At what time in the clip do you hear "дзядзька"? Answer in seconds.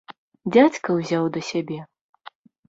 0.55-0.95